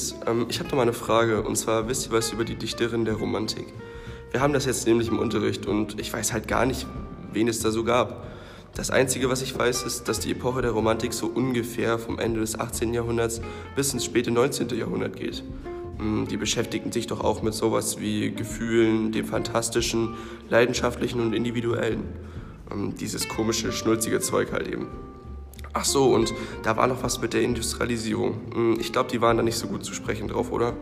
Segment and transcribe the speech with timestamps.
[0.00, 1.42] Mädels, ähm, ich habe da mal eine Frage.
[1.42, 3.66] Und zwar, wisst ihr was über die Dichterin der Romantik?
[4.30, 6.86] Wir haben das jetzt nämlich im Unterricht und ich weiß halt gar nicht,
[7.32, 8.26] wen es da so gab.
[8.74, 12.40] Das Einzige, was ich weiß, ist, dass die Epoche der Romantik so ungefähr vom Ende
[12.40, 12.94] des 18.
[12.94, 13.40] Jahrhunderts
[13.74, 14.68] bis ins späte 19.
[14.70, 15.42] Jahrhundert geht.
[15.98, 20.14] Hm, die beschäftigten sich doch auch mit sowas wie Gefühlen, dem Fantastischen,
[20.48, 22.04] Leidenschaftlichen und Individuellen.
[22.70, 24.86] Hm, dieses komische, schnulzige Zeug halt eben.
[25.72, 26.34] Ach so, und
[26.64, 28.40] da war noch was mit der Industrialisierung.
[28.52, 30.74] Hm, ich glaube, die waren da nicht so gut zu sprechen drauf, oder?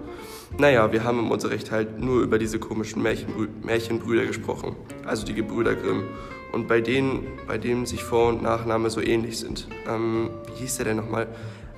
[0.56, 5.34] Naja, wir haben im Unterricht halt nur über diese komischen Märchenbrü Märchenbrüder gesprochen, also die
[5.34, 6.04] Gebrüder Grimm.
[6.52, 9.68] Und bei denen, bei denen sich Vor- und Nachname so ähnlich sind.
[9.86, 11.26] Ähm, wie hieß der denn nochmal?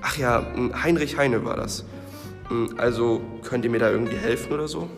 [0.01, 0.45] Ach ja,
[0.81, 1.83] Heinrich Heine war das.
[2.77, 4.89] Also könnt ihr mir da irgendwie helfen oder so?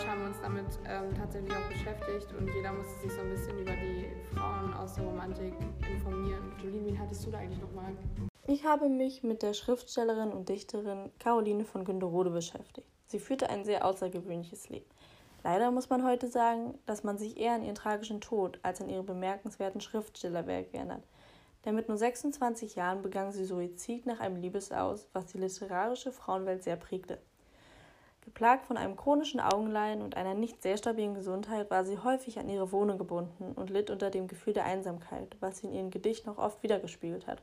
[0.00, 3.28] Deutsch haben wir uns damit ähm, tatsächlich auch beschäftigt und jeder musste sich so ein
[3.28, 5.52] bisschen über die Frauen aus der Romantik
[5.92, 6.52] informieren.
[6.62, 7.92] Jolien, wen hattest du da eigentlich nochmal?
[8.46, 12.88] Ich habe mich mit der Schriftstellerin und Dichterin Caroline von Günderode beschäftigt.
[13.08, 14.86] Sie führte ein sehr außergewöhnliches Leben.
[15.44, 18.88] Leider muss man heute sagen, dass man sich eher an ihren tragischen Tod als an
[18.88, 21.02] ihre bemerkenswerten Schriftstellerwerke erinnert
[21.66, 26.64] denn mit nur 26 Jahren begann sie Suizid nach einem Liebesaus, was die literarische Frauenwelt
[26.64, 27.18] sehr prägte.
[28.22, 32.48] Geplagt von einem chronischen Augenleiden und einer nicht sehr stabilen Gesundheit war sie häufig an
[32.48, 36.28] ihre Wohnung gebunden und litt unter dem Gefühl der Einsamkeit, was sie in ihren Gedichten
[36.28, 37.42] auch oft wiedergespiegelt hat.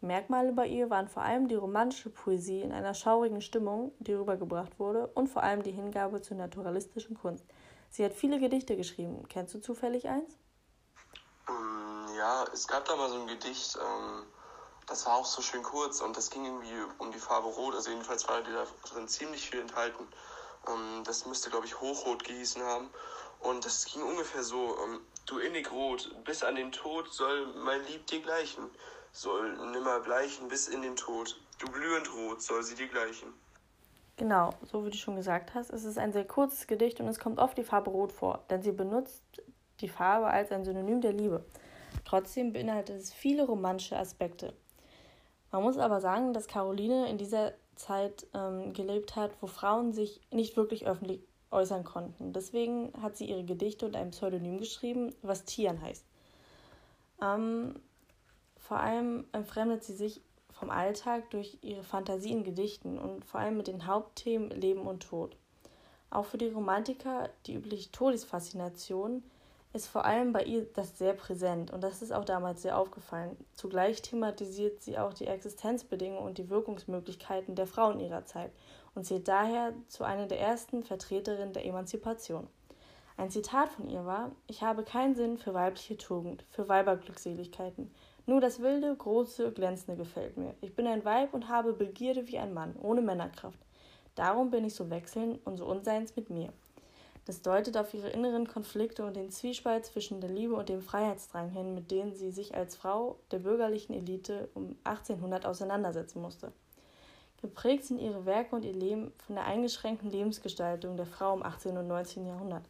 [0.00, 4.12] Die Merkmale bei ihr waren vor allem die romantische Poesie in einer schaurigen Stimmung, die
[4.12, 7.44] rübergebracht wurde, und vor allem die Hingabe zur naturalistischen Kunst.
[7.90, 9.24] Sie hat viele Gedichte geschrieben.
[9.28, 10.36] Kennst du zufällig eins?
[12.16, 14.24] Ja, es gab da mal so ein Gedicht, ähm,
[14.86, 17.74] das war auch so schön kurz und das ging irgendwie um die Farbe Rot.
[17.74, 20.06] Also jedenfalls war da drin ziemlich viel enthalten.
[20.68, 22.90] Ähm, das müsste, glaube ich, Hochrot gehießen haben.
[23.40, 27.84] Und das ging ungefähr so, ähm, du innig rot, bis an den Tod soll mein
[27.86, 28.70] Lieb dir gleichen.
[29.12, 31.40] Soll nimmer bleichen bis in den Tod.
[31.58, 33.32] Du glühend rot soll sie dir gleichen.
[34.16, 37.18] Genau, so wie du schon gesagt hast, es ist ein sehr kurzes Gedicht und es
[37.18, 39.22] kommt oft die Farbe Rot vor, denn sie benutzt
[39.80, 41.44] die Farbe als ein Synonym der Liebe.
[42.06, 44.54] Trotzdem beinhaltet es viele romantische Aspekte.
[45.56, 50.20] Man muss aber sagen, dass Caroline in dieser Zeit ähm, gelebt hat, wo Frauen sich
[50.30, 52.34] nicht wirklich öffentlich äußern konnten.
[52.34, 56.04] Deswegen hat sie ihre Gedichte unter einem Pseudonym geschrieben, was Tian heißt.
[57.22, 57.80] Ähm,
[58.58, 60.20] vor allem entfremdet sie sich
[60.52, 65.04] vom Alltag durch ihre Fantasie in Gedichten und vor allem mit den Hauptthemen Leben und
[65.04, 65.38] Tod.
[66.10, 69.22] Auch für die Romantiker die übliche Todesfaszination
[69.76, 73.36] ist vor allem bei ihr das sehr präsent und das ist auch damals sehr aufgefallen.
[73.52, 78.50] Zugleich thematisiert sie auch die Existenzbedingungen und die Wirkungsmöglichkeiten der Frauen ihrer Zeit
[78.94, 82.48] und zählt daher zu einer der ersten Vertreterinnen der Emanzipation.
[83.18, 87.90] Ein Zitat von ihr war: Ich habe keinen Sinn für weibliche Tugend, für Weiberglückseligkeiten.
[88.24, 90.54] Nur das wilde, große, glänzende gefällt mir.
[90.60, 93.58] Ich bin ein Weib und habe Begierde wie ein Mann, ohne Männerkraft.
[94.14, 96.52] Darum bin ich so wechselnd und so unseins mit mir.
[97.26, 101.50] Das deutet auf ihre inneren Konflikte und den Zwiespalt zwischen der Liebe und dem Freiheitsdrang
[101.50, 106.52] hin, mit denen sie sich als Frau der bürgerlichen Elite um 1800 auseinandersetzen musste.
[107.42, 111.76] Geprägt sind ihre Werke und ihr Leben von der eingeschränkten Lebensgestaltung der Frau im 18.
[111.76, 112.26] und 19.
[112.26, 112.62] Jahrhundert.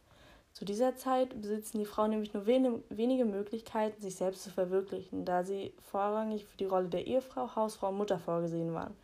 [0.53, 5.43] Zu dieser Zeit besitzen die Frauen nämlich nur wenige Möglichkeiten, sich selbst zu verwirklichen, da
[5.43, 8.95] sie vorrangig für die Rolle der Ehefrau, Hausfrau und Mutter vorgesehen waren.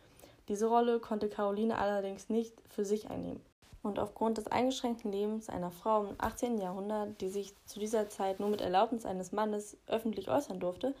[0.48, 3.40] Diese Rolle konnte Caroline allerdings nicht für sich einnehmen
[3.84, 6.58] und aufgrund des eingeschränkten Lebens einer Frau im 18.
[6.58, 10.94] Jahrhundert, die sich zu dieser Zeit nur mit Erlaubnis eines Mannes öffentlich äußern durfte,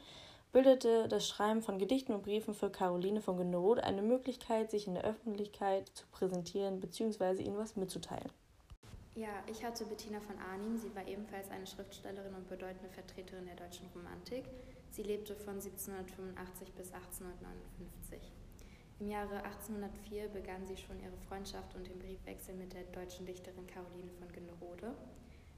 [0.52, 4.94] bildete das Schreiben von Gedichten und Briefen für Caroline von Günderode eine Möglichkeit, sich in
[4.94, 7.42] der Öffentlichkeit zu präsentieren bzw.
[7.42, 8.30] ihnen was mitzuteilen.
[9.16, 10.76] Ja, ich hatte Bettina von Arnim.
[10.76, 14.44] Sie war ebenfalls eine Schriftstellerin und bedeutende Vertreterin der deutschen Romantik.
[14.90, 18.43] Sie lebte von 1785 bis 1859.
[19.00, 23.66] Im Jahre 1804 begann sie schon ihre Freundschaft und den Briefwechsel mit der deutschen Dichterin
[23.66, 24.94] Caroline von Günderode.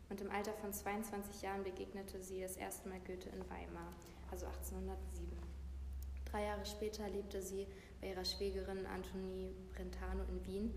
[0.08, 3.92] Und im Alter von 22 Jahren begegnete sie das erste Mal Goethe in Weimar,
[4.30, 5.36] also 1807.
[6.24, 7.66] Drei Jahre später lebte sie
[8.00, 10.74] bei ihrer Schwägerin Antonie Brentano in Wien,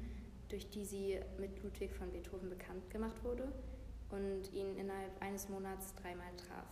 [0.50, 3.52] durch die sie mit Ludwig von Beethoven bekannt gemacht wurde
[4.10, 6.66] und ihn innerhalb eines Monats dreimal traf.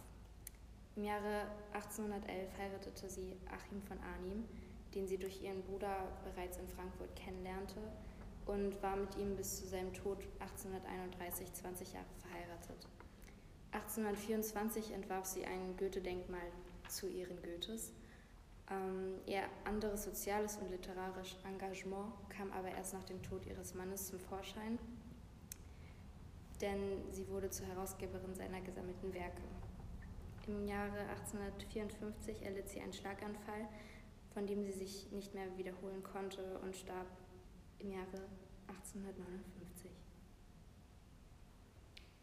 [0.95, 4.45] Im Jahre 1811 heiratete sie Achim von Arnim,
[4.98, 7.80] den sie durch ihren Bruder bereits in Frankfurt kennenlernte
[8.48, 12.88] und war mit ihm bis zu seinem Tod 1831 20 Jahre verheiratet.
[13.74, 16.50] 1824 entwarf sie ein Goethe-Denkmal
[16.90, 17.92] zu Ehren Goethes.
[18.72, 24.08] Ähm, ihr anderes soziales und literarisches Engagement kam aber erst nach dem Tod ihres Mannes
[24.08, 24.80] zum Vorschein,
[26.60, 29.44] denn sie wurde zur Herausgeberin seiner gesammelten Werke.
[30.48, 33.68] Im Jahre 1854 erlitt sie einen Schlaganfall,
[34.38, 37.07] von dem sie sich nicht mehr wiederholen konnte und starb
[37.80, 38.22] im Jahre
[38.68, 39.89] 1859.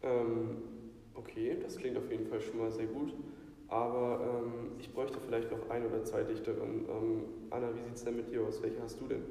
[0.02, 0.62] Ähm,
[1.16, 3.12] okay, das klingt auf jeden Fall schon mal sehr gut.
[3.66, 6.88] Aber ähm, ich bräuchte vielleicht noch ein oder zwei Dichterinnen.
[6.88, 8.62] Ähm, Anna, wie sieht es denn mit dir aus?
[8.62, 9.24] Welche hast du denn?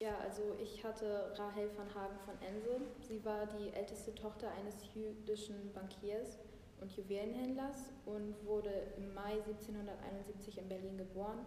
[0.00, 2.80] Ja, also ich hatte Rahel van Hagen von Ense.
[3.02, 6.40] Sie war die älteste Tochter eines jüdischen Bankiers
[6.80, 11.46] und Juwelenhändlers und wurde im Mai 1771 in Berlin geboren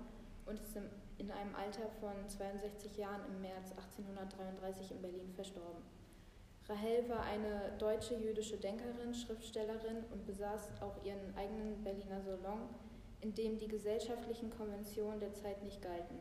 [0.49, 0.75] und ist
[1.17, 5.83] in einem Alter von 62 Jahren im März 1833 in Berlin verstorben.
[6.67, 12.69] Rahel war eine deutsche jüdische Denkerin, Schriftstellerin und besaß auch ihren eigenen Berliner Salon,
[13.21, 16.19] in dem die gesellschaftlichen Konventionen der Zeit nicht galten.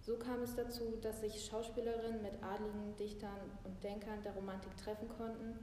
[0.00, 5.08] So kam es dazu, dass sich Schauspielerinnen mit adligen Dichtern und Denkern der Romantik treffen
[5.08, 5.58] konnten,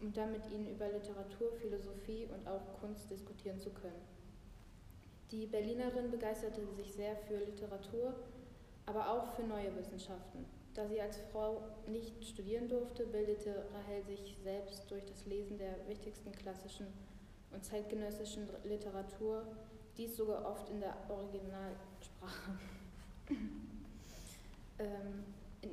[0.00, 4.00] um dann mit ihnen über Literatur, Philosophie und auch Kunst diskutieren zu können.
[5.32, 8.14] Die Berlinerin begeisterte sich sehr für Literatur,
[8.84, 10.44] aber auch für neue Wissenschaften.
[10.74, 15.88] Da sie als Frau nicht studieren durfte, bildete Rahel sich selbst durch das Lesen der
[15.88, 16.86] wichtigsten klassischen
[17.50, 19.46] und zeitgenössischen Literatur,
[19.96, 22.58] dies sogar oft in der Originalsprache.
[24.78, 25.24] ähm,
[25.62, 25.70] in,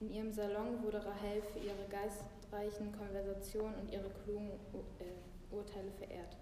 [0.00, 4.50] in, ihrem Salon wurde Rahel für ihre geistreichen Konversationen und ihre klugen
[4.98, 6.36] äh, Urteile verehrt.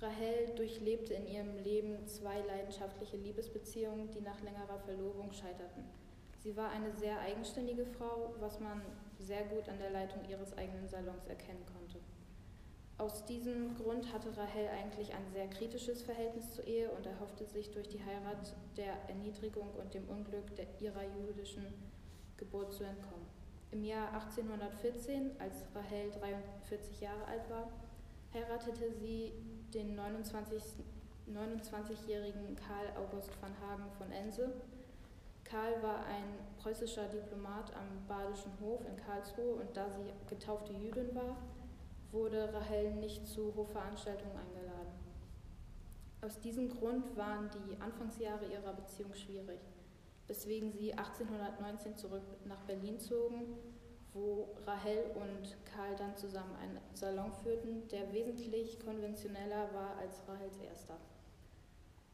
[0.00, 5.84] Rahel durchlebte in ihrem Leben zwei leidenschaftliche Liebesbeziehungen, die nach längerer Verlobung scheiterten.
[6.38, 8.82] Sie war eine sehr eigenständige Frau, was man
[9.18, 11.98] sehr gut an der Leitung ihres eigenen Salons erkennen konnte.
[12.98, 17.70] Aus diesem Grund hatte Rahel eigentlich ein sehr kritisches Verhältnis zur Ehe und erhoffte sich
[17.70, 20.44] durch die Heirat der Erniedrigung und dem Unglück
[20.80, 21.66] ihrer jüdischen
[22.36, 23.26] Geburt zu entkommen.
[23.70, 27.68] Im Jahr 1814, als Rahel 43 Jahre alt war,
[28.36, 29.32] heiratete sie
[29.72, 30.84] den 29-jährigen
[31.26, 31.98] 29
[32.56, 34.52] Karl August van Hagen von Ense,
[35.42, 41.14] Karl war ein preußischer Diplomat am Badischen Hof in Karlsruhe und da sie getaufte Jüdin
[41.14, 41.36] war,
[42.12, 44.92] wurde Rahel nicht zu Hofveranstaltungen eingeladen.
[46.20, 49.60] Aus diesem Grund waren die Anfangsjahre ihrer Beziehung schwierig,
[50.26, 53.56] weswegen sie 1819 zurück nach Berlin zogen,
[54.16, 60.56] wo Rahel und Karl dann zusammen einen Salon führten, der wesentlich konventioneller war als Rahels
[60.58, 60.96] erster.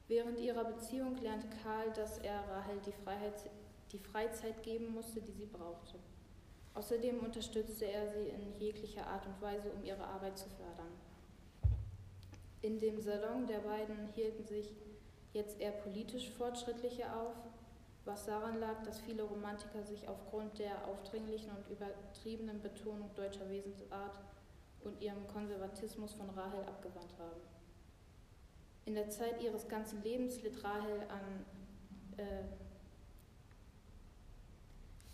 [0.09, 3.49] Während ihrer Beziehung lernte Karl, dass er Rahel die, Freiheit,
[3.93, 5.99] die Freizeit geben musste, die sie brauchte.
[6.75, 10.93] Außerdem unterstützte er sie in jeglicher Art und Weise, um ihre Arbeit zu fördern.
[12.63, 14.75] In dem Salon der beiden hielten sich
[15.33, 17.35] jetzt eher politisch Fortschrittliche auf,
[18.05, 24.19] was daran lag, dass viele Romantiker sich aufgrund der aufdringlichen und übertriebenen Betonung deutscher Wesensart
[24.85, 27.41] und ihrem Konservatismus von Rahel abgewandt haben.
[28.85, 31.47] In der Zeit ihres ganzen Lebens litt Rahel an
[32.17, 32.43] äh,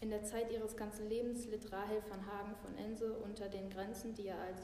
[0.01, 4.15] in der Zeit ihres ganzen Lebens litt Rahel van Hagen von Ense unter den Grenzen,
[4.15, 4.61] die ihr als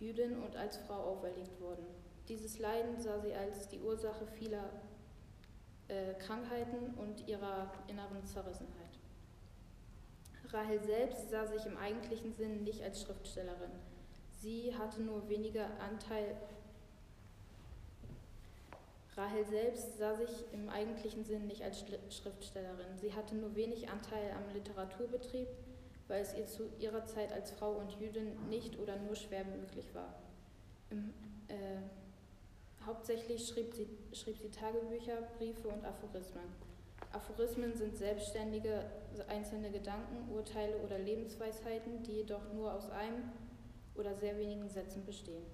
[0.00, 1.86] Jüdin und als Frau auferlegt wurden.
[2.28, 4.68] Dieses Leiden sah sie als die Ursache vieler
[5.88, 8.98] äh, Krankheiten und ihrer inneren Zerrissenheit.
[10.50, 13.72] Rahel selbst sah sich im eigentlichen Sinn nicht als Schriftstellerin.
[14.40, 16.36] Sie hatte nur weniger Anteil
[19.16, 22.98] Rahel selbst sah sich im eigentlichen Sinn nicht als Schriftstellerin.
[23.00, 25.48] Sie hatte nur wenig Anteil am Literaturbetrieb,
[26.06, 29.86] weil es ihr zu ihrer Zeit als Frau und Jüdin nicht oder nur schwer möglich
[29.94, 30.14] war.
[30.90, 31.14] Im,
[31.48, 31.78] äh,
[32.86, 36.44] hauptsächlich schrieb sie, schrieb sie Tagebücher, Briefe und Aphorismen.
[37.12, 38.84] Aphorismen sind selbstständige
[39.28, 43.30] einzelne Gedanken, Urteile oder Lebensweisheiten, die jedoch nur aus einem
[43.94, 45.44] oder sehr wenigen Sätzen bestehen.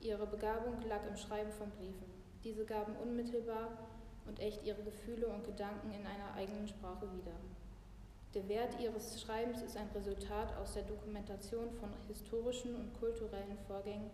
[0.00, 2.06] Ihre Begabung lag im Schreiben von Briefen.
[2.42, 3.68] Diese gaben unmittelbar
[4.26, 7.36] und echt ihre Gefühle und Gedanken in einer eigenen Sprache wieder.
[8.34, 14.10] Der Wert ihres Schreibens ist ein Resultat aus der Dokumentation von historischen und kulturellen Vorgängen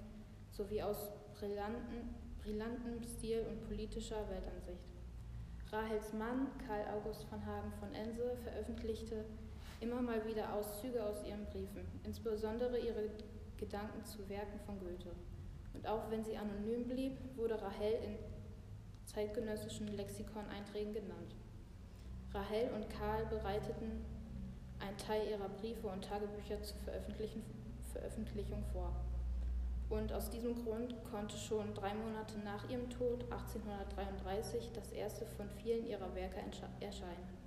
[0.51, 4.95] sowie aus brillanten, brillantem Stil und politischer Weltansicht.
[5.71, 9.25] Rahels Mann, Karl August von Hagen von Ense, veröffentlichte
[9.81, 13.11] immer mal wieder Auszüge aus ihren Briefen, insbesondere ihre
[13.59, 15.13] Gedanken zu Werken von Goethe.
[15.75, 18.17] Und auch wenn sie anonym blieb, wurde Rahel in
[19.05, 21.35] zeitgenössischen Lexikoneinträgen genannt.
[22.33, 24.05] Rahel und Karl bereiteten
[24.81, 28.95] einen Teil ihrer Briefe und Tagebücher zur Veröffentlichung vor.
[29.91, 35.49] Und aus diesem Grund konnte schon drei Monate nach ihrem Tod 1833 das erste von
[35.49, 36.41] vielen ihrer Werke
[36.81, 37.39] erscheinen.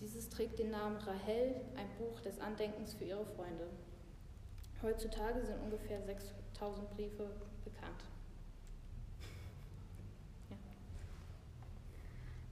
[0.00, 3.68] Dieses trägt den Namen Rahel, ein Buch des Andenkens für ihre Freunde.
[4.80, 7.28] Heutzutage sind ungefähr 6000 Briefe
[7.64, 8.04] bekannt.
[10.48, 10.56] Ja.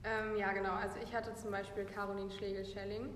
[0.03, 0.73] Ähm, ja, genau.
[0.73, 3.09] Also ich hatte zum Beispiel Caroline Schlegel-Schelling.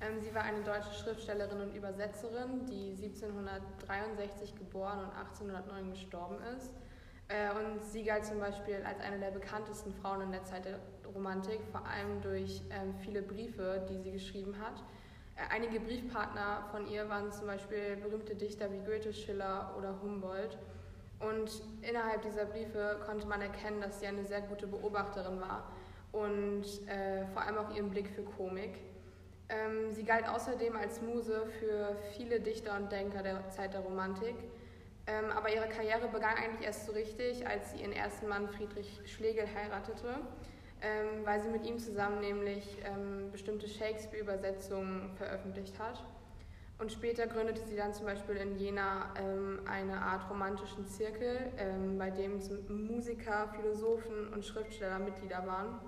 [0.00, 6.72] Ähm, sie war eine deutsche Schriftstellerin und Übersetzerin, die 1763 geboren und 1809 gestorben ist.
[7.28, 10.78] Äh, und sie galt zum Beispiel als eine der bekanntesten Frauen in der Zeit der
[11.14, 14.82] Romantik, vor allem durch ähm, viele Briefe, die sie geschrieben hat.
[15.36, 20.58] Äh, einige Briefpartner von ihr waren zum Beispiel berühmte Dichter wie Goethe, Schiller oder Humboldt.
[21.20, 25.72] Und innerhalb dieser Briefe konnte man erkennen, dass sie eine sehr gute Beobachterin war
[26.12, 28.78] und äh, vor allem auch ihren Blick für Komik.
[29.48, 34.34] Ähm, sie galt außerdem als Muse für viele Dichter und Denker der Zeit der Romantik.
[35.06, 39.00] Ähm, aber ihre Karriere begann eigentlich erst so richtig, als sie ihren ersten Mann Friedrich
[39.06, 40.16] Schlegel heiratete,
[40.82, 46.04] ähm, weil sie mit ihm zusammen nämlich ähm, bestimmte Shakespeare-Übersetzungen veröffentlicht hat.
[46.78, 51.98] Und später gründete sie dann zum Beispiel in Jena ähm, eine Art romantischen Zirkel, ähm,
[51.98, 52.38] bei dem
[52.68, 55.80] Musiker, Philosophen und Schriftsteller Mitglieder waren.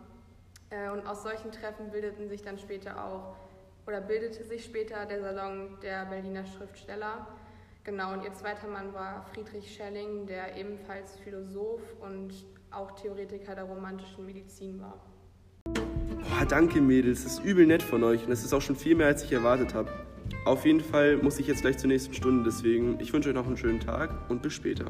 [0.71, 3.37] Äh, und aus solchen Treffen bildeten sich dann später auch,
[3.91, 7.27] oder bildete sich später der Salon der Berliner Schriftsteller.
[7.83, 12.31] Genau, und ihr zweiter Mann war Friedrich Schelling, der ebenfalls Philosoph und
[12.71, 15.01] auch Theoretiker der romantischen Medizin war.
[15.65, 18.95] Boah, danke Mädels, das ist übel nett von euch und das ist auch schon viel
[18.95, 19.91] mehr, als ich erwartet habe.
[20.45, 23.47] Auf jeden Fall muss ich jetzt gleich zur nächsten Stunde, deswegen ich wünsche euch noch
[23.47, 24.85] einen schönen Tag und bis später.